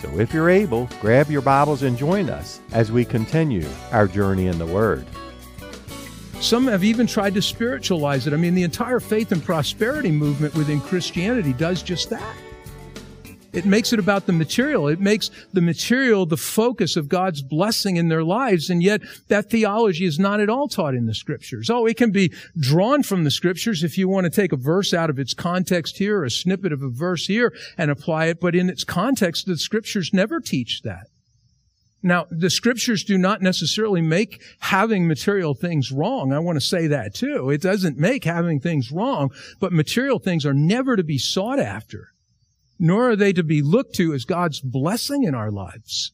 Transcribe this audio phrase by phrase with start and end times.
[0.00, 4.46] So if you're able, grab your Bibles and join us as we continue our journey
[4.46, 5.06] in the Word.
[6.40, 8.32] Some have even tried to spiritualize it.
[8.32, 12.34] I mean, the entire faith and prosperity movement within Christianity does just that.
[13.52, 14.86] It makes it about the material.
[14.86, 18.70] It makes the material the focus of God's blessing in their lives.
[18.70, 21.68] And yet that theology is not at all taught in the scriptures.
[21.68, 24.94] Oh, it can be drawn from the scriptures if you want to take a verse
[24.94, 28.40] out of its context here, a snippet of a verse here and apply it.
[28.40, 31.08] But in its context, the scriptures never teach that.
[32.02, 36.32] Now, the scriptures do not necessarily make having material things wrong.
[36.32, 37.50] I want to say that too.
[37.50, 42.12] It doesn't make having things wrong, but material things are never to be sought after
[42.80, 46.12] nor are they to be looked to as God's blessing in our lives.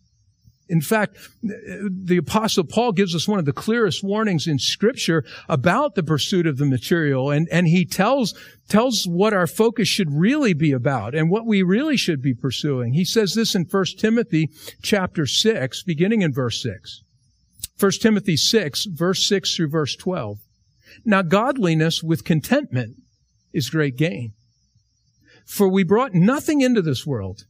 [0.69, 5.94] In fact, the apostle Paul gives us one of the clearest warnings in scripture about
[5.94, 7.31] the pursuit of the material.
[7.31, 8.34] And, and he tells,
[8.69, 12.94] tells what our focus should really be about and what we really should be pursuing.
[12.94, 14.50] He says this in 1 Timothy
[14.83, 17.03] chapter 6, beginning in verse 6.
[17.78, 20.39] 1 Timothy 6, verse 6 through verse 12.
[21.05, 22.97] Now godliness with contentment
[23.53, 24.33] is great gain.
[25.47, 27.45] For we brought nothing into this world,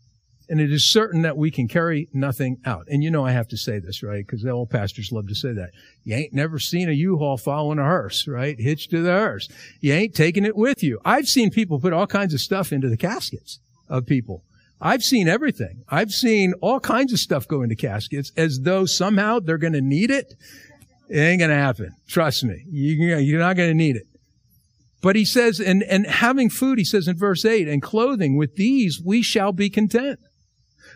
[0.49, 2.87] and it is certain that we can carry nothing out.
[2.89, 4.25] And you know I have to say this, right?
[4.25, 5.71] Because all pastors love to say that.
[6.05, 8.57] You ain't never seen a U-Haul following a hearse, right?
[8.61, 9.49] Hitched to the hearse.
[9.81, 11.01] You ain't taking it with you.
[11.05, 13.59] I've seen people put all kinds of stuff into the caskets
[13.89, 14.45] of people.
[14.81, 15.83] I've seen everything.
[15.89, 19.81] I've seen all kinds of stuff go into caskets as though somehow they're going to
[19.81, 20.35] need it.
[21.09, 21.95] It ain't going to happen.
[22.09, 22.63] Trust me.
[22.71, 24.07] You're not going to need it.
[25.07, 28.57] But he says, and, and having food, he says in verse 8, and clothing, with
[28.57, 30.19] these we shall be content.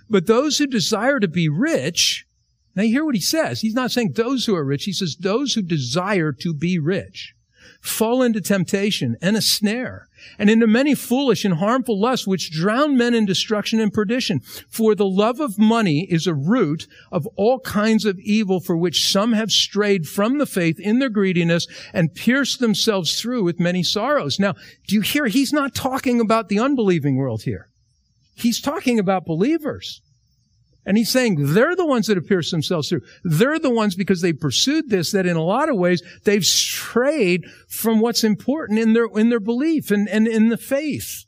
[0.08, 2.26] But those who desire to be rich,
[2.74, 3.60] now hear what he says.
[3.60, 4.82] He's not saying those who are rich.
[4.82, 7.36] He says those who desire to be rich
[7.80, 12.96] fall into temptation and a snare and into many foolish and harmful lusts which drown
[12.96, 14.40] men in destruction and perdition.
[14.68, 19.10] For the love of money is a root of all kinds of evil for which
[19.10, 23.82] some have strayed from the faith in their greediness and pierced themselves through with many
[23.82, 24.38] sorrows.
[24.38, 24.54] Now,
[24.86, 25.26] do you hear?
[25.26, 27.68] He's not talking about the unbelieving world here.
[28.34, 30.00] He's talking about believers.
[30.86, 33.02] And he's saying they're the ones that have pierced themselves through.
[33.22, 37.44] They're the ones because they pursued this that in a lot of ways they've strayed
[37.68, 41.24] from what's important in their, in their belief and, and in the faith.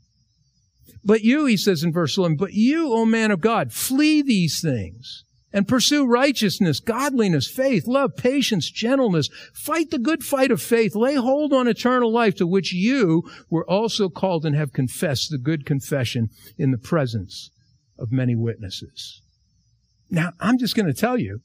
[1.05, 4.61] But you, he says in verse 11, but you, O man of God, flee these
[4.61, 9.29] things and pursue righteousness, godliness, faith, love, patience, gentleness.
[9.53, 10.95] Fight the good fight of faith.
[10.95, 15.39] Lay hold on eternal life to which you were also called and have confessed the
[15.39, 17.51] good confession in the presence
[17.99, 19.21] of many witnesses.
[20.13, 21.41] Now, I'm just going to tell you,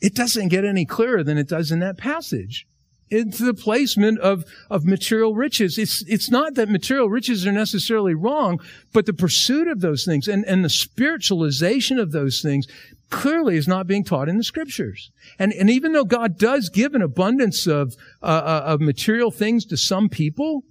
[0.00, 2.66] it doesn't get any clearer than it does in that passage.
[3.08, 5.78] It's the placement of, of material riches.
[5.78, 8.60] It's, it's not that material riches are necessarily wrong,
[8.92, 12.66] but the pursuit of those things and, and the spiritualization of those things
[13.10, 15.12] clearly is not being taught in the scriptures.
[15.38, 19.66] And, and even though God does give an abundance of, uh, uh of material things
[19.66, 20.62] to some people,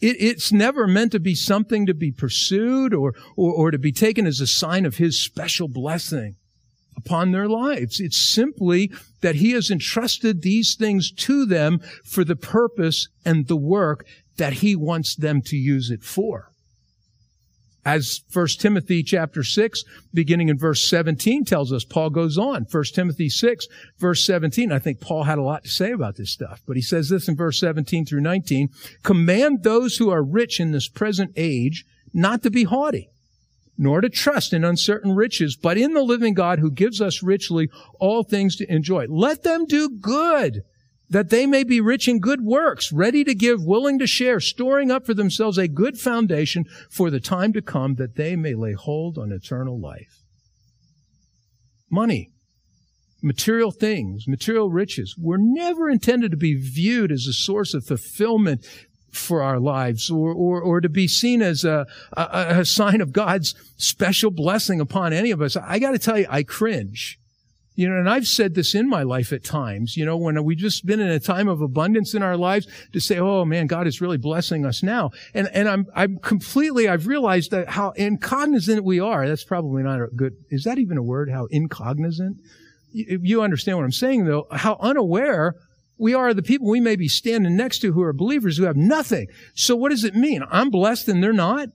[0.00, 3.92] it, it's never meant to be something to be pursued or, or, or to be
[3.92, 6.36] taken as a sign of His special blessing
[6.98, 8.00] upon their lives.
[8.00, 13.56] It's simply that He has entrusted these things to them for the purpose and the
[13.56, 14.04] work
[14.36, 16.50] that He wants them to use it for.
[17.84, 19.82] As 1 Timothy chapter 6,
[20.12, 22.66] beginning in verse 17 tells us, Paul goes on.
[22.70, 23.66] 1 Timothy 6,
[23.98, 24.70] verse 17.
[24.70, 27.28] I think Paul had a lot to say about this stuff, but he says this
[27.28, 28.68] in verse 17 through 19.
[29.02, 33.08] Command those who are rich in this present age not to be haughty,
[33.78, 37.70] nor to trust in uncertain riches, but in the living God who gives us richly
[38.00, 39.06] all things to enjoy.
[39.08, 40.62] Let them do good
[41.10, 44.90] that they may be rich in good works, ready to give, willing to share, storing
[44.90, 48.72] up for themselves a good foundation for the time to come, that they may lay
[48.72, 50.22] hold on eternal life.
[51.90, 52.30] Money,
[53.22, 58.66] material things, material riches were never intended to be viewed as a source of fulfillment
[59.10, 63.12] for our lives or, or, or to be seen as a, a, a sign of
[63.12, 65.56] God's special blessing upon any of us.
[65.56, 67.18] I got to tell you, I cringe
[67.78, 70.58] you know, and I've said this in my life at times, you know, when we've
[70.58, 73.86] just been in a time of abundance in our lives to say, oh man, God
[73.86, 75.12] is really blessing us now.
[75.32, 79.28] And, and I'm, I'm completely, I've realized that how incognizant we are.
[79.28, 81.30] That's probably not a good, is that even a word?
[81.30, 82.38] How incognizant
[82.90, 85.54] You, you understand what I'm saying though, how unaware
[85.98, 88.76] we are the people we may be standing next to who are believers who have
[88.76, 89.26] nothing.
[89.54, 90.42] So what does it mean?
[90.50, 91.68] I'm blessed and they're not?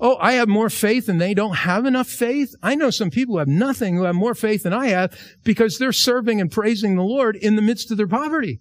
[0.00, 2.54] Oh, I have more faith and they don't have enough faith.
[2.62, 5.78] I know some people who have nothing who have more faith than I have because
[5.78, 8.60] they're serving and praising the Lord in the midst of their poverty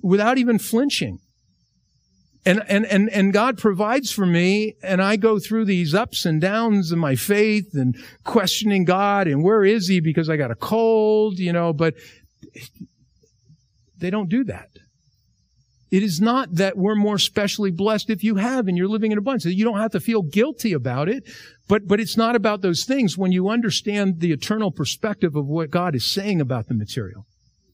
[0.00, 1.18] without even flinching.
[2.46, 6.40] And, and, and, and God provides for me and I go through these ups and
[6.40, 10.54] downs of my faith and questioning God and where is he because I got a
[10.54, 11.94] cold, you know, but
[14.00, 14.70] they don't do that.
[15.90, 19.18] It is not that we're more specially blessed if you have and you're living in
[19.18, 19.44] abundance.
[19.44, 21.24] You don't have to feel guilty about it,
[21.66, 25.70] but, but it's not about those things when you understand the eternal perspective of what
[25.70, 27.26] God is saying about the material.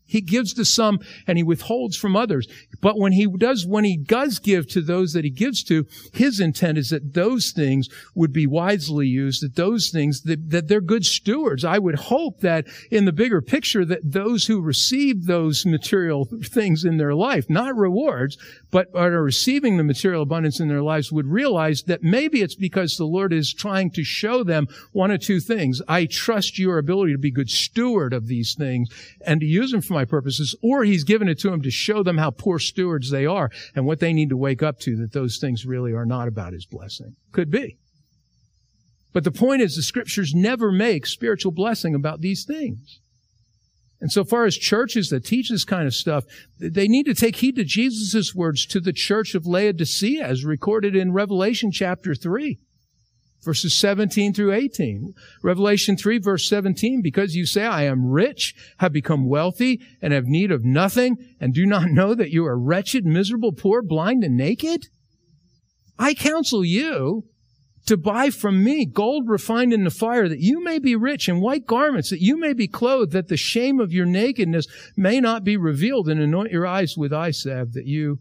[0.07, 2.47] He gives to some and he withholds from others.
[2.81, 6.41] But when he does, when he does give to those that he gives to, his
[6.41, 10.81] intent is that those things would be wisely used, that those things, that, that they're
[10.81, 11.65] good stewards.
[11.65, 16.85] I would hope that in the bigger picture that those who receive those material things
[16.85, 18.39] in their life, not rewards,
[18.71, 22.97] but are receiving the material abundance in their lives would realize that maybe it's because
[22.97, 25.83] the Lord is trying to show them one of two things.
[25.89, 28.89] I trust your ability to be good steward of these things
[29.25, 32.03] and to use them for my purposes, or he's given it to them to show
[32.03, 35.13] them how poor stewards they are and what they need to wake up to that
[35.13, 37.17] those things really are not about his blessing.
[37.33, 37.79] Could be.
[39.13, 43.01] But the point is the scriptures never make spiritual blessing about these things.
[43.99, 46.25] And so far as churches that teach this kind of stuff,
[46.61, 50.95] they need to take heed to Jesus' words to the church of Laodicea as recorded
[50.95, 52.59] in Revelation chapter 3
[53.43, 55.13] verses 17 through 18.
[55.43, 60.27] Revelation 3 verse 17, because you say, I am rich, have become wealthy, and have
[60.27, 64.37] need of nothing, and do not know that you are wretched, miserable, poor, blind, and
[64.37, 64.87] naked?
[65.99, 67.25] I counsel you
[67.87, 71.41] to buy from me gold refined in the fire, that you may be rich, and
[71.41, 74.67] white garments, that you may be clothed, that the shame of your nakedness
[74.97, 78.19] may not be revealed, and anoint your eyes with eye salve, that you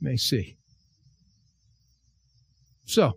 [0.00, 0.56] may see.
[2.84, 3.14] So,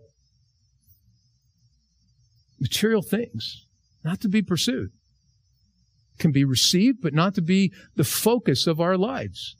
[2.64, 3.66] material things,
[4.02, 4.90] not to be pursued,
[6.18, 9.54] can be received, but not to be the focus of our lives.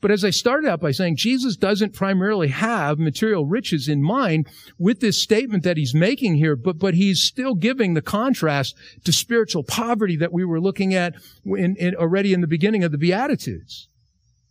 [0.00, 4.46] But as I started out by saying, Jesus doesn't primarily have material riches in mind
[4.78, 9.12] with this statement that he's making here, but, but he's still giving the contrast to
[9.12, 11.14] spiritual poverty that we were looking at
[11.44, 13.87] in, in, already in the beginning of the Beatitudes.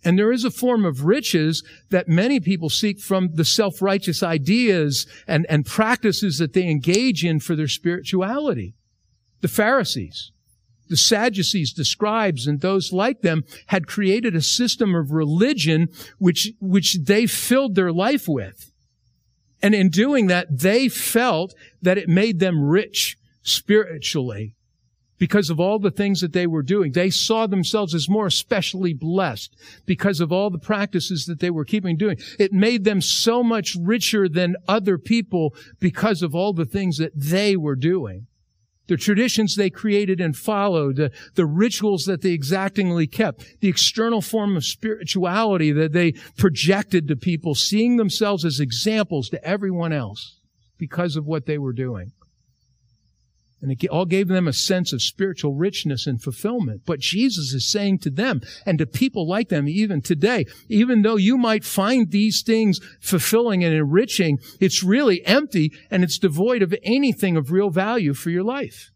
[0.07, 5.05] And there is a form of riches that many people seek from the self-righteous ideas
[5.27, 8.73] and, and practices that they engage in for their spirituality.
[9.41, 10.31] The Pharisees,
[10.87, 15.89] the Sadducees, the scribes, and those like them had created a system of religion
[16.19, 18.71] which, which they filled their life with.
[19.61, 24.55] And in doing that, they felt that it made them rich spiritually
[25.17, 26.91] because of all the things that they were doing.
[26.91, 29.55] They saw themselves as more especially blessed
[29.85, 32.17] because of all the practices that they were keeping doing.
[32.39, 37.13] It made them so much richer than other people because of all the things that
[37.15, 38.27] they were doing
[38.87, 44.21] the traditions they created and followed, the, the rituals that they exactingly kept, the external
[44.21, 50.39] form of spirituality that they projected to people, seeing themselves as examples to everyone else
[50.77, 52.11] because of what they were doing.
[53.61, 56.83] And it all gave them a sense of spiritual richness and fulfillment.
[56.85, 61.15] But Jesus is saying to them and to people like them even today, even though
[61.15, 66.75] you might find these things fulfilling and enriching, it's really empty and it's devoid of
[66.83, 68.91] anything of real value for your life.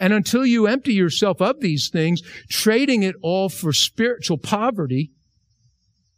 [0.00, 5.12] And until you empty yourself of these things, trading it all for spiritual poverty,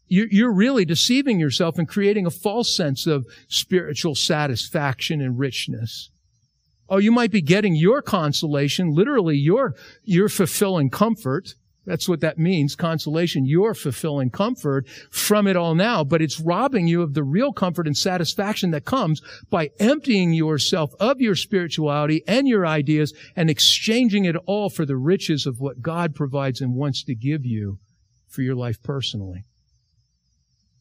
[0.06, 6.10] you're really deceiving yourself and creating a false sense of spiritual satisfaction and richness.
[6.88, 11.54] Oh, you might be getting your consolation, literally your, your fulfilling comfort.
[11.86, 16.86] That's what that means, consolation, your fulfilling comfort from it all now, but it's robbing
[16.86, 22.22] you of the real comfort and satisfaction that comes by emptying yourself of your spirituality
[22.26, 26.74] and your ideas and exchanging it all for the riches of what God provides and
[26.74, 27.78] wants to give you
[28.28, 29.44] for your life personally.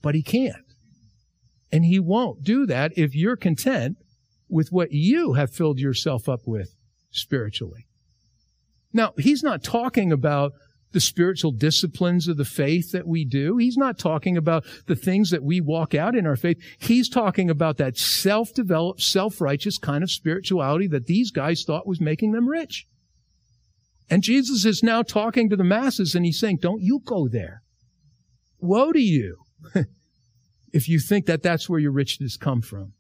[0.02, 0.56] But He can't.
[1.70, 3.98] And He won't do that if you're content
[4.54, 6.76] with what you have filled yourself up with
[7.12, 7.88] spiritually.
[8.94, 10.54] Now, he's not talking about
[10.92, 13.58] the spiritual disciplines of the faith that we do.
[13.58, 16.58] He's not talking about the things that we walk out in our faith.
[16.78, 22.32] He's talking about that self-developed, self-righteous kind of spirituality that these guys thought was making
[22.32, 22.86] them rich.
[24.12, 27.64] And Jesus is now talking to the masses and he's saying, don't you go there.
[28.60, 29.38] Woe to you
[30.72, 32.94] if you think that that's where your riches come from.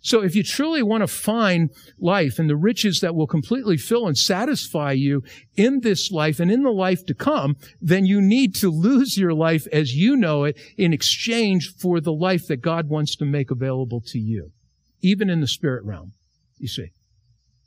[0.00, 4.06] So if you truly want to find life and the riches that will completely fill
[4.06, 5.22] and satisfy you
[5.56, 9.34] in this life and in the life to come, then you need to lose your
[9.34, 13.50] life as you know it in exchange for the life that God wants to make
[13.50, 14.52] available to you,
[15.00, 16.12] even in the spirit realm.
[16.58, 16.92] You see,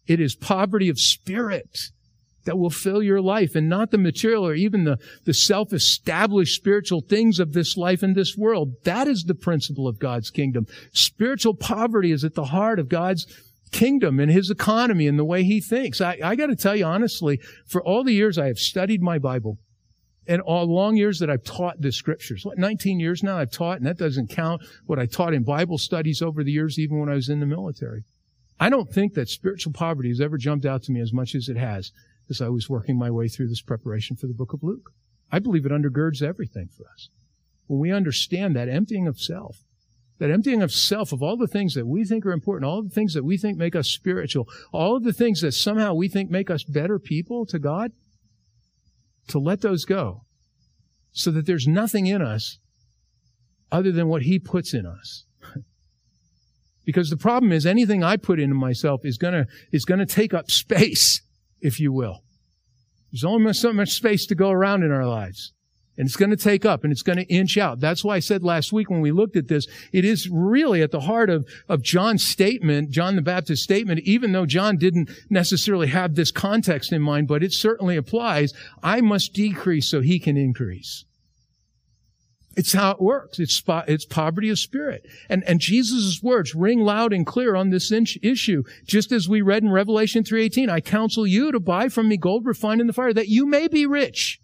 [0.08, 1.92] it is poverty of spirit
[2.46, 7.02] that will fill your life and not the material or even the, the self-established spiritual
[7.02, 8.74] things of this life and this world.
[8.84, 10.66] That is the principle of God's kingdom.
[10.94, 13.26] Spiritual poverty is at the heart of God's
[13.72, 16.02] kingdom and his economy and the way he thinks.
[16.02, 19.18] I, I got to tell you honestly, for all the years I have studied my
[19.18, 19.58] Bible
[20.28, 23.78] and all long years that I've taught the scriptures, what, 19 years now I've taught,
[23.78, 27.10] and that doesn't count what I taught in Bible studies over the years, even when
[27.10, 28.04] I was in the military.
[28.60, 31.50] I don't think that spiritual poverty has ever jumped out to me as much as
[31.50, 31.92] it has
[32.32, 34.92] as I was working my way through this preparation for the book of Luke.
[35.32, 37.10] I believe it undergirds everything for us.
[37.68, 39.60] When we understand that emptying of self,
[40.18, 42.90] that emptying of self of all the things that we think are important, all the
[42.90, 46.30] things that we think make us spiritual, all of the things that somehow we think
[46.30, 47.92] make us better people to God,
[49.28, 50.26] to let those go
[51.12, 52.60] so that there's nothing in us
[53.72, 55.26] other than what He puts in us.
[56.86, 60.52] because the problem is anything I put into myself is gonna, is gonna take up
[60.52, 61.22] space
[61.62, 62.24] if you will.
[63.12, 65.54] There's only so much space to go around in our lives.
[65.98, 67.80] And it's going to take up and it's going to inch out.
[67.82, 70.92] That's why I said last week when we looked at this, it is really at
[70.92, 75.88] the heart of, of John's statement, John the Baptist's statement, even though John didn't necessarily
[75.88, 78.54] have this context in mind, but it certainly applies.
[78.82, 81.06] I must decrease so he can increase.
[82.58, 83.40] It's how it works.
[83.40, 85.06] It's, it's poverty of spirit.
[85.30, 88.64] And, and Jesus' words ring loud and clear on this issue.
[88.86, 92.46] Just as we read in Revelation 3.18, I counsel you to buy from me gold
[92.46, 94.42] refined in the fire that you may be rich.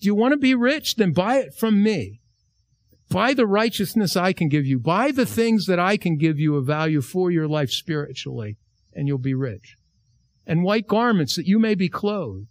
[0.00, 0.94] Do you want to be rich?
[0.94, 2.20] Then buy it from me.
[3.10, 4.78] Buy the righteousness I can give you.
[4.78, 8.56] Buy the things that I can give you of value for your life spiritually,
[8.94, 9.74] and you'll be rich.
[10.46, 12.46] And white garments that you may be clothed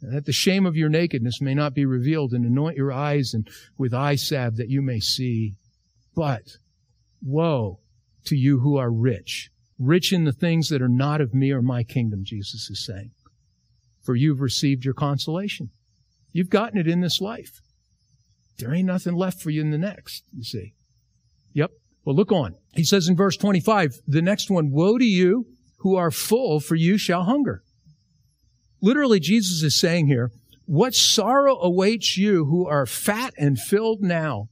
[0.00, 3.34] and that the shame of your nakedness may not be revealed, and anoint your eyes
[3.34, 5.54] and with eye salve that you may see.
[6.14, 6.56] But
[7.22, 7.80] woe
[8.26, 11.62] to you who are rich, rich in the things that are not of me or
[11.62, 13.10] my kingdom, Jesus is saying.
[14.04, 15.70] For you've received your consolation.
[16.32, 17.60] You've gotten it in this life.
[18.58, 20.74] There ain't nothing left for you in the next, you see.
[21.52, 21.70] Yep.
[22.04, 22.54] Well, look on.
[22.74, 25.46] He says in verse 25, the next one, woe to you
[25.78, 27.62] who are full, for you shall hunger.
[28.80, 30.30] Literally, Jesus is saying here,
[30.66, 34.48] what sorrow awaits you who are fat and filled now,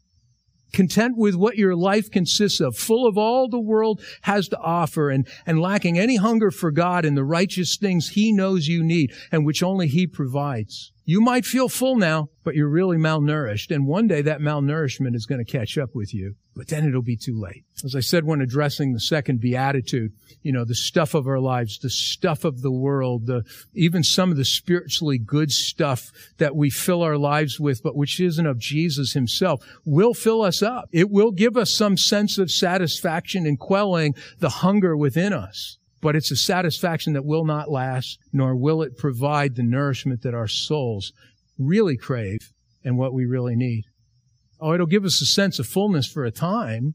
[0.73, 5.11] content with what your life consists of, full of all the world has to offer
[5.11, 9.13] and, and lacking any hunger for God and the righteous things He knows you need
[9.31, 10.93] and which only He provides.
[11.09, 13.73] You might feel full now, but you're really malnourished.
[13.73, 17.01] And one day that malnourishment is going to catch up with you, but then it'll
[17.01, 17.63] be too late.
[17.85, 21.79] As I said when addressing the second beatitude, you know, the stuff of our lives,
[21.79, 26.71] the stuff of the world, the, even some of the spiritually good stuff that we
[26.71, 30.89] fill our lives with, but which isn't of Jesus himself, will fill us up.
[30.91, 36.15] It will give us some sense of satisfaction in quelling the hunger within us but
[36.15, 40.49] it's a satisfaction that will not last, nor will it provide the nourishment that our
[40.49, 41.13] souls
[41.59, 42.53] really crave
[42.85, 43.85] and what we really need.
[44.61, 46.95] Oh, it'll give us a sense of fullness for a time,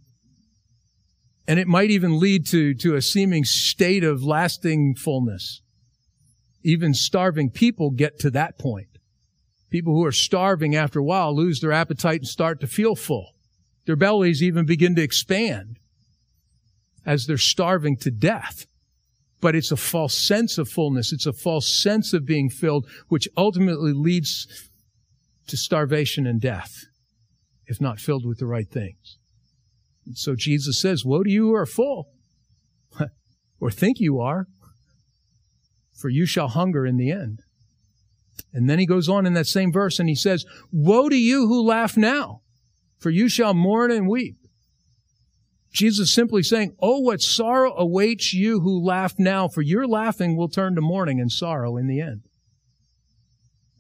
[1.48, 5.62] and it might even lead to, to a seeming state of lasting fullness.
[6.64, 8.88] Even starving people get to that point.
[9.70, 13.34] People who are starving after a while lose their appetite and start to feel full.
[13.86, 15.78] Their bellies even begin to expand
[17.06, 18.68] as they're starving to death
[19.42, 21.12] but it's a false sense of fullness.
[21.12, 24.70] It's a false sense of being filled, which ultimately leads
[25.48, 26.86] to starvation and death,
[27.66, 29.18] if not filled with the right things.
[30.06, 32.10] And so Jesus says, Woe to you who are full,
[33.60, 34.48] or think you are,
[36.00, 37.40] for you shall hunger in the end.
[38.54, 41.48] And then he goes on in that same verse and he says, Woe to you
[41.48, 42.42] who laugh now,
[43.00, 44.38] for you shall mourn and weep.
[45.72, 50.50] Jesus simply saying, Oh, what sorrow awaits you who laugh now, for your laughing will
[50.50, 52.24] turn to mourning and sorrow in the end.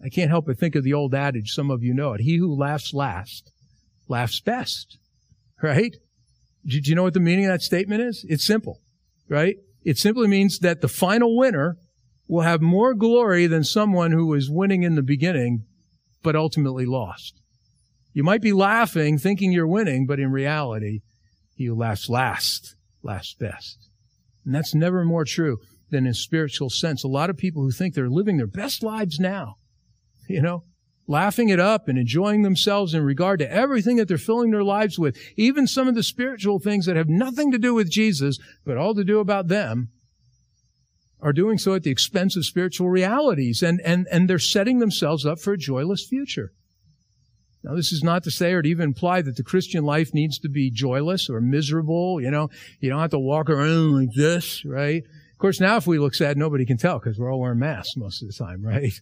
[0.03, 2.21] I can't help but think of the old adage, some of you know it.
[2.21, 3.51] He who laughs last
[4.07, 4.97] laughs best.
[5.61, 5.95] Right?
[6.65, 8.25] Do you know what the meaning of that statement is?
[8.27, 8.81] It's simple.
[9.27, 9.57] Right?
[9.83, 11.77] It simply means that the final winner
[12.27, 15.65] will have more glory than someone who was winning in the beginning,
[16.23, 17.41] but ultimately lost.
[18.13, 20.99] You might be laughing, thinking you're winning, but in reality,
[21.55, 23.89] he who laughs last, laughs best.
[24.45, 27.03] And that's never more true than in spiritual sense.
[27.03, 29.57] A lot of people who think they're living their best lives now,
[30.27, 30.63] you know,
[31.07, 34.97] laughing it up and enjoying themselves in regard to everything that they're filling their lives
[34.97, 38.77] with, even some of the spiritual things that have nothing to do with Jesus, but
[38.77, 39.89] all to do about them,
[41.21, 45.25] are doing so at the expense of spiritual realities and, and, and they're setting themselves
[45.25, 46.51] up for a joyless future.
[47.63, 50.39] Now, this is not to say or to even imply that the Christian life needs
[50.39, 52.19] to be joyless or miserable.
[52.19, 52.49] You know,
[52.79, 55.03] you don't have to walk around like this, right?
[55.03, 57.95] Of course, now if we look sad, nobody can tell because we're all wearing masks
[57.95, 58.93] most of the time, right?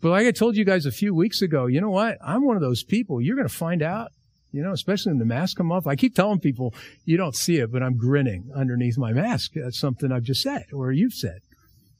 [0.00, 2.16] But like I told you guys a few weeks ago, you know what?
[2.24, 3.20] I'm one of those people.
[3.20, 4.12] You're going to find out,
[4.50, 5.86] you know, especially when the mask come off.
[5.86, 9.52] I keep telling people you don't see it, but I'm grinning underneath my mask.
[9.54, 11.40] That's something I've just said or you've said.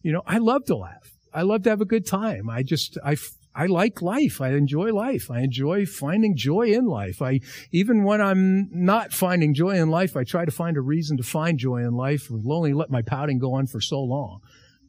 [0.03, 1.13] You know, I love to laugh.
[1.33, 2.49] I love to have a good time.
[2.49, 3.17] I just, I,
[3.55, 4.41] I like life.
[4.41, 5.31] I enjoy life.
[5.31, 7.21] I enjoy finding joy in life.
[7.21, 7.41] I,
[7.73, 11.23] even when I'm not finding joy in life, I try to find a reason to
[11.23, 12.31] find joy in life.
[12.33, 14.41] I've only let my pouting go on for so long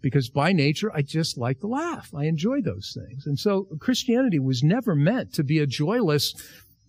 [0.01, 2.13] because by nature, I just like to laugh.
[2.15, 3.25] I enjoy those things.
[3.25, 6.34] And so Christianity was never meant to be a joyless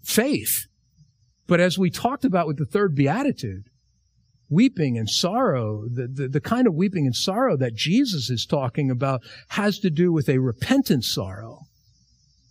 [0.03, 0.67] faith.
[1.47, 3.65] But as we talked about with the third beatitude,
[4.53, 8.91] weeping and sorrow, the, the, the, kind of weeping and sorrow that Jesus is talking
[8.91, 11.61] about has to do with a repentant sorrow.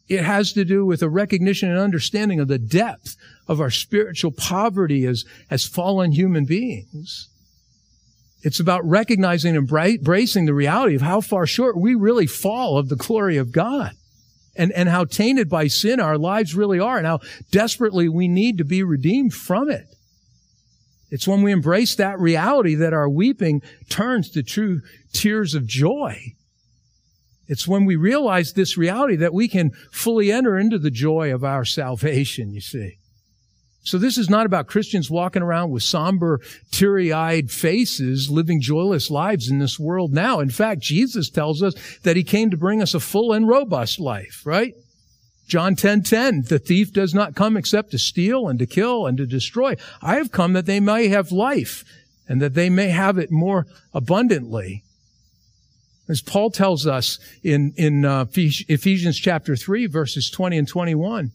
[0.10, 3.16] It has to do with a recognition and understanding of the depth
[3.48, 7.30] of our spiritual poverty as, as fallen human beings.
[8.44, 12.90] It's about recognizing and embracing the reality of how far short we really fall of
[12.90, 13.92] the glory of God
[14.56, 17.20] and, and how tainted by sin our lives really are and how
[17.52, 19.86] desperately we need to be redeemed from it.
[21.12, 24.80] It's when we embrace that reality that our weeping turns to true
[25.14, 26.18] tears of joy.
[27.48, 31.44] It's when we realize this reality that we can fully enter into the joy of
[31.44, 32.96] our salvation, you see.
[33.84, 36.40] So this is not about Christians walking around with somber,
[36.72, 40.40] teary-eyed faces, living joyless lives in this world now.
[40.40, 44.00] In fact, Jesus tells us that he came to bring us a full and robust
[44.00, 44.74] life, right?
[45.52, 49.18] John 10, 10, the thief does not come except to steal and to kill and
[49.18, 49.76] to destroy.
[50.02, 51.84] I have come that they may have life
[52.26, 54.86] and that they may have it more abundantly.
[56.08, 61.34] As Paul tells us in, in uh, Ephesians chapter 3, verses 20 and 21.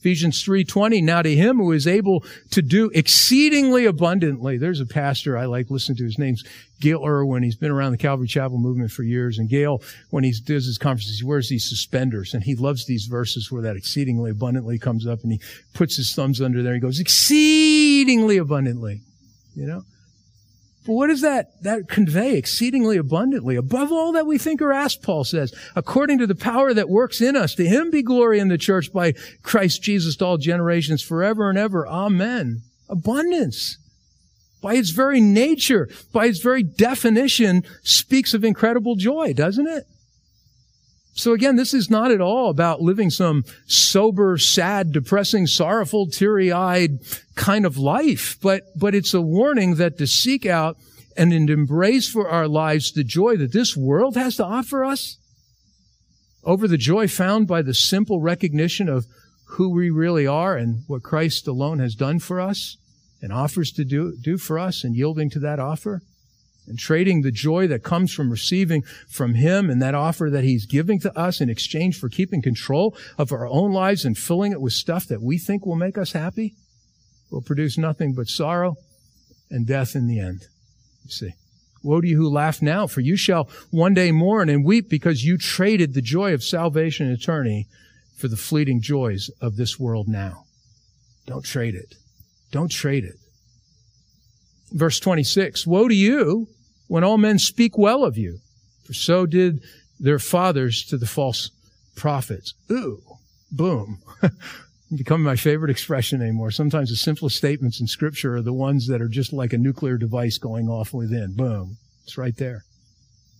[0.00, 4.56] Ephesians 3:20 now to him who is able to do exceedingly abundantly.
[4.56, 6.44] There's a pastor I like listening to his name's
[6.80, 7.42] Gayle Erwin.
[7.42, 10.78] He's been around the Calvary Chapel movement for years and Gail when he does his
[10.78, 15.06] conferences he wears these suspenders and he loves these verses where that exceedingly abundantly comes
[15.06, 15.40] up and he
[15.74, 19.00] puts his thumbs under there he goes exceedingly abundantly.
[19.56, 19.84] You know?
[20.86, 23.56] But what does that, that convey exceedingly abundantly?
[23.56, 27.20] Above all that we think or ask, Paul says, according to the power that works
[27.20, 29.12] in us, to him be glory in the church by
[29.42, 31.86] Christ Jesus to all generations forever and ever.
[31.86, 32.62] Amen.
[32.88, 33.76] Abundance.
[34.62, 39.86] By its very nature, by its very definition, speaks of incredible joy, doesn't it?
[41.18, 47.00] So again, this is not at all about living some sober, sad, depressing, sorrowful, teary-eyed
[47.34, 50.76] kind of life, but, but it's a warning that to seek out
[51.16, 55.18] and embrace for our lives the joy that this world has to offer us
[56.44, 59.06] over the joy found by the simple recognition of
[59.56, 62.76] who we really are and what Christ alone has done for us
[63.20, 66.00] and offers to do, do for us and yielding to that offer
[66.68, 70.66] and trading the joy that comes from receiving from Him and that offer that He's
[70.66, 74.60] giving to us in exchange for keeping control of our own lives and filling it
[74.60, 76.54] with stuff that we think will make us happy
[77.30, 78.76] will produce nothing but sorrow
[79.50, 80.46] and death in the end.
[81.04, 81.30] You see.
[81.82, 85.24] Woe to you who laugh now, for you shall one day mourn and weep because
[85.24, 87.66] you traded the joy of salvation and eternity
[88.16, 90.44] for the fleeting joys of this world now.
[91.26, 91.94] Don't trade it.
[92.50, 93.14] Don't trade it.
[94.72, 96.48] Verse 26, Woe to you
[96.88, 98.40] when all men speak well of you.
[98.84, 99.62] For so did
[100.00, 101.50] their fathers to the false
[101.94, 102.54] prophets.
[102.70, 103.02] Ooh,
[103.52, 103.98] boom.
[104.94, 106.50] Becoming my favorite expression anymore.
[106.50, 109.98] Sometimes the simplest statements in scripture are the ones that are just like a nuclear
[109.98, 111.34] device going off within.
[111.34, 111.76] Boom.
[112.04, 112.64] It's right there.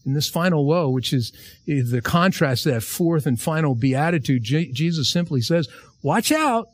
[0.05, 1.33] In this final woe, which is
[1.67, 5.69] the contrast to that fourth and final beatitude, Jesus simply says,
[6.03, 6.69] watch out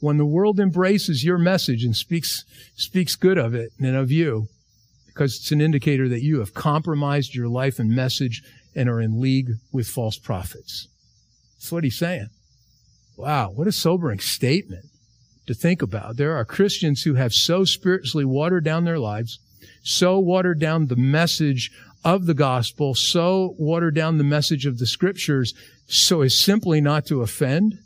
[0.00, 2.44] when the world embraces your message and speaks,
[2.76, 4.48] speaks good of it and of you
[5.18, 8.40] because it's an indicator that you have compromised your life and message
[8.76, 10.86] and are in league with false prophets.
[11.56, 12.28] That's what he's saying.
[13.16, 14.84] Wow, what a sobering statement
[15.48, 16.18] to think about.
[16.18, 19.40] There are Christians who have so spiritually watered down their lives,
[19.82, 21.72] so watered down the message
[22.04, 25.52] of the gospel, so watered down the message of the scriptures,
[25.88, 27.80] so as simply not to offend,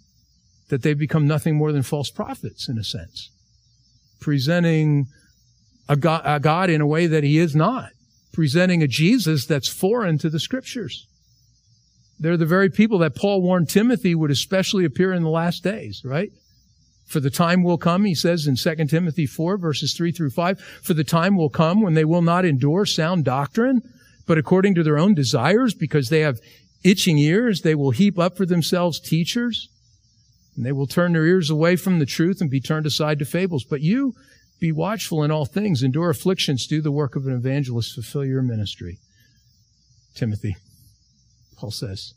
[0.69, 3.31] that they've become nothing more than false prophets in a sense.
[4.21, 5.07] Presenting
[5.89, 7.91] a God, a God in a way that he is not,
[8.33, 11.07] presenting a Jesus that's foreign to the scriptures.
[12.19, 16.03] They're the very people that Paul warned Timothy would especially appear in the last days,
[16.05, 16.31] right?
[17.05, 20.61] For the time will come, he says in 2 Timothy 4 verses 3 through 5,
[20.61, 23.83] for the time will come when they will not endure sound doctrine,
[24.27, 26.39] but according to their own desires, because they have
[26.85, 29.69] itching ears, they will heap up for themselves teachers,
[30.57, 33.25] and they will turn their ears away from the truth and be turned aside to
[33.25, 33.65] fables.
[33.65, 34.15] But you,
[34.63, 38.43] be watchful in all things, endure afflictions, do the work of an evangelist, fulfill your
[38.43, 39.01] ministry.
[40.15, 40.57] Timothy,
[41.57, 42.15] Paul says.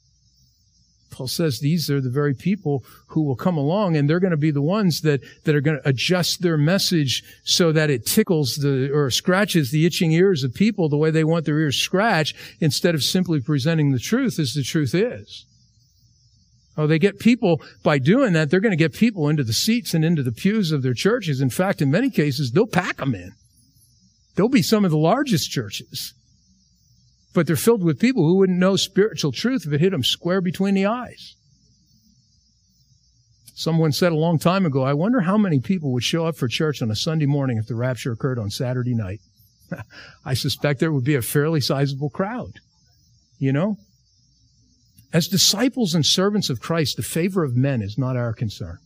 [1.10, 4.38] Paul says these are the very people who will come along and they're going to
[4.38, 8.58] be the ones that, that are going to adjust their message so that it tickles
[8.58, 12.36] the, or scratches the itching ears of people the way they want their ears scratched
[12.60, 15.48] instead of simply presenting the truth as the truth is.
[16.78, 18.50] Oh, they get people by doing that.
[18.50, 21.40] They're going to get people into the seats and into the pews of their churches.
[21.40, 23.32] In fact, in many cases, they'll pack them in.
[24.36, 26.14] They'll be some of the largest churches.
[27.34, 30.42] But they're filled with people who wouldn't know spiritual truth if it hit them square
[30.42, 31.36] between the eyes.
[33.54, 36.50] Someone said a long time ago, I wonder how many people would show up for
[36.50, 39.22] church on a Sunday morning if the rapture occurred on Saturday night.
[40.26, 42.60] I suspect there would be a fairly sizable crowd.
[43.40, 43.78] You know?
[45.16, 48.80] As disciples and servants of Christ, the favor of men is not our concern.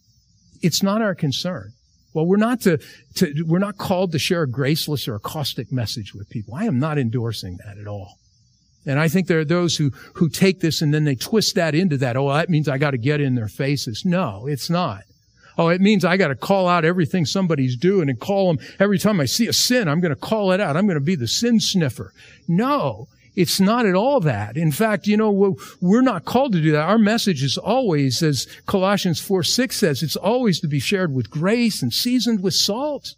[0.62, 1.74] It's not our concern.
[2.14, 2.78] Well, we're not to,
[3.16, 6.54] to, we're not called to share a graceless or a caustic message with people.
[6.54, 8.20] I am not endorsing that at all.
[8.86, 11.74] And I think there are those who, who take this and then they twist that
[11.74, 12.16] into that.
[12.16, 14.06] Oh, that means I got to get in their faces.
[14.06, 15.06] No, it's not.
[15.58, 19.00] Oh, it means I got to call out everything somebody's doing and call them every
[19.00, 19.88] time I see a sin.
[19.88, 20.78] I'm going to call it out.
[20.78, 22.14] I'm going to be the sin sniffer.
[22.48, 23.08] No,
[23.40, 24.58] it's not at all that.
[24.58, 26.82] In fact, you know, we're not called to do that.
[26.82, 31.30] Our message is always, as Colossians 4 6 says, it's always to be shared with
[31.30, 33.16] grace and seasoned with salt.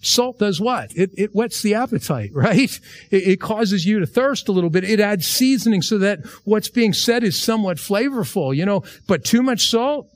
[0.00, 0.90] Salt does what?
[0.96, 2.80] It, it whets the appetite, right?
[3.10, 4.84] It, it, causes you to thirst a little bit.
[4.84, 9.42] It adds seasoning so that what's being said is somewhat flavorful, you know, but too
[9.42, 10.08] much salt.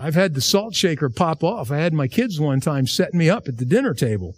[0.00, 1.70] I've had the salt shaker pop off.
[1.70, 4.36] I had my kids one time setting me up at the dinner table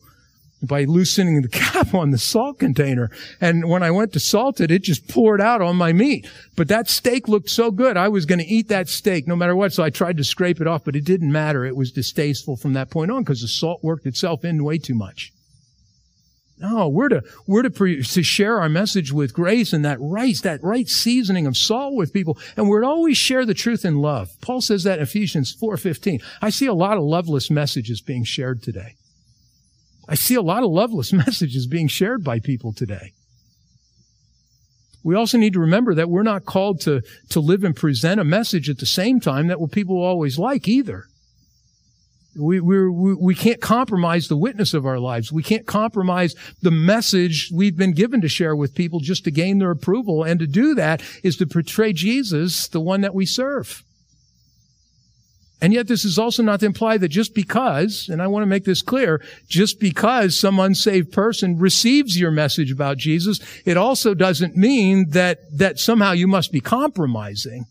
[0.62, 3.11] by loosening the cap on the salt container.
[3.40, 6.29] And when I went to salt it, it just poured out on my meat.
[6.57, 9.57] But that steak looked so good, I was going to eat that steak no matter
[9.57, 9.73] what.
[9.73, 11.64] So I tried to scrape it off, but it didn't matter.
[11.64, 14.95] It was distasteful from that point on because the salt worked itself in way too
[14.95, 15.33] much.
[16.59, 20.35] No, we're to, we're to, pre, to share our message with grace and that right,
[20.42, 22.38] that right seasoning of salt with people.
[22.57, 24.31] And we're to always share the truth in love.
[24.40, 26.23] Paul says that in Ephesians 4.15.
[26.40, 28.97] I see a lot of loveless messages being shared today.
[30.09, 33.12] I see a lot of loveless messages being shared by people today.
[35.07, 38.25] We also need to remember that we're not called to, to live and present a
[38.25, 41.05] message at the same time that will people always like either.
[42.37, 45.33] We, we, we can't compromise the witness of our lives.
[45.33, 49.59] We can't compromise the message we've been given to share with people just to gain
[49.59, 50.25] their approval.
[50.25, 53.85] And to do that is to portray Jesus, the one that we serve.
[55.61, 58.47] And yet this is also not to imply that just because, and I want to
[58.47, 64.12] make this clear, just because some unsaved person receives your message about Jesus, it also
[64.12, 67.66] doesn't mean that, that somehow you must be compromising.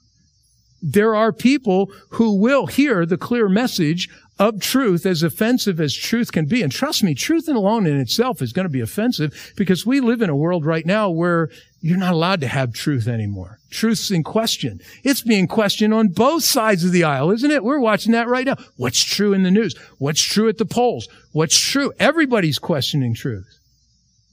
[0.81, 6.31] There are people who will hear the clear message of truth as offensive as truth
[6.31, 6.61] can be.
[6.61, 10.21] And trust me, truth alone in itself is going to be offensive because we live
[10.21, 13.59] in a world right now where you're not allowed to have truth anymore.
[13.69, 14.81] Truth's in question.
[15.03, 17.63] It's being questioned on both sides of the aisle, isn't it?
[17.63, 18.55] We're watching that right now.
[18.75, 19.77] What's true in the news?
[19.99, 21.07] What's true at the polls?
[21.31, 21.93] What's true?
[21.99, 23.59] Everybody's questioning truth.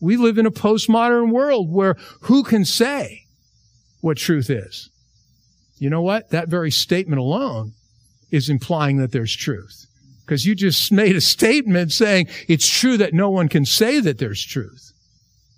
[0.01, 3.27] We live in a postmodern world where who can say
[4.01, 4.91] what truth is?
[5.79, 6.31] You know what?
[6.31, 7.73] That very statement alone
[8.31, 9.87] is implying that there's truth.
[10.33, 14.17] Because you just made a statement saying it's true that no one can say that
[14.17, 14.93] there's truth.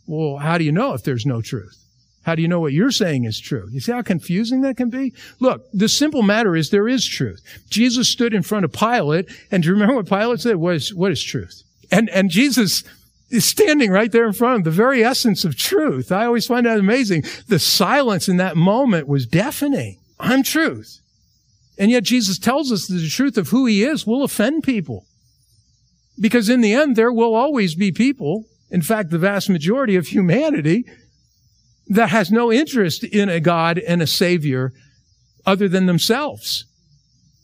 [0.09, 1.81] Well, how do you know if there's no truth?
[2.25, 3.69] How do you know what you're saying is true?
[3.71, 5.13] You see how confusing that can be?
[5.39, 7.41] Look, the simple matter is there is truth.
[7.71, 10.57] Jesus stood in front of Pilate, and do you remember what Pilate said?
[10.57, 11.63] What is, what is truth?
[11.93, 12.83] And, and Jesus
[13.31, 16.11] is standing right there in front of the very essence of truth.
[16.11, 17.23] I always find that amazing.
[17.47, 19.99] The silence in that moment was deafening.
[20.19, 21.01] I'm truth.
[21.79, 25.07] And yet Jesus tells us that the truth of who he is will offend people.
[26.21, 30.07] Because in the end, there will always be people, in fact, the vast majority of
[30.07, 30.85] humanity,
[31.89, 34.73] that has no interest in a God and a Savior
[35.45, 36.65] other than themselves,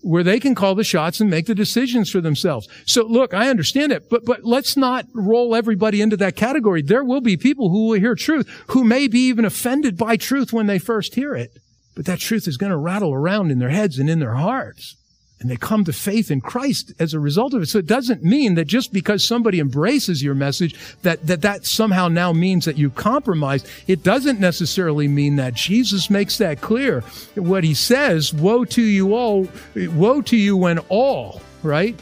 [0.02, 2.68] where they can call the shots and make the decisions for themselves.
[2.86, 6.80] So look, I understand it, but, but let's not roll everybody into that category.
[6.80, 10.52] There will be people who will hear truth, who may be even offended by truth
[10.52, 11.58] when they first hear it.
[11.94, 14.96] But that truth is going to rattle around in their heads and in their hearts.
[15.40, 17.66] and they come to faith in Christ as a result of it.
[17.66, 22.08] So it doesn't mean that just because somebody embraces your message that that, that somehow
[22.08, 23.64] now means that you compromise.
[23.86, 25.54] It doesn't necessarily mean that.
[25.54, 27.00] Jesus makes that clear.
[27.34, 31.98] What he says, woe to you all, woe to you when all, right?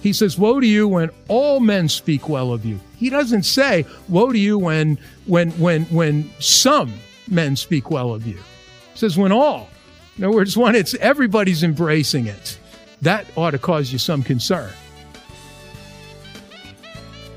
[0.00, 2.80] He says, woe to you when all men speak well of you.
[2.96, 6.94] He doesn't say, woe to you when when when when some
[7.28, 8.38] men speak well of you.
[8.98, 9.68] Says when all.
[10.16, 12.58] In other words, when it's everybody's embracing it
[13.02, 14.72] that ought to cause you some concern.